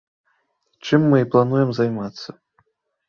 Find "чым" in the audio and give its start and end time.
0.89-1.05